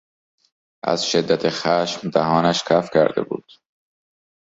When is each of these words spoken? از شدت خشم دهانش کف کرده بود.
از 0.83 1.05
شدت 1.11 1.49
خشم 1.49 2.09
دهانش 2.09 2.63
کف 2.63 2.89
کرده 2.93 3.21
بود. 3.21 3.51